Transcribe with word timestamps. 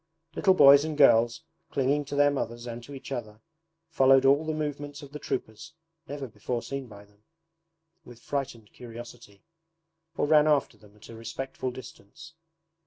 Little 0.35 0.55
boys 0.55 0.83
and 0.83 0.97
girls, 0.97 1.43
clinging 1.69 2.05
to 2.05 2.15
their 2.15 2.31
mothers 2.31 2.65
and 2.65 2.83
to 2.85 2.95
each 2.95 3.11
other, 3.11 3.39
followed 3.91 4.25
all 4.25 4.47
the 4.47 4.51
movements 4.55 5.03
of 5.03 5.11
the 5.11 5.19
troopers 5.19 5.73
(never 6.07 6.27
before 6.27 6.63
seen 6.63 6.87
by 6.87 7.05
them) 7.05 7.23
with 8.03 8.17
frightened 8.19 8.73
curiosity, 8.73 9.43
or 10.17 10.25
ran 10.25 10.47
after 10.47 10.75
them 10.75 10.95
at 10.95 11.09
a 11.09 11.15
respectful 11.15 11.69
distance. 11.69 12.33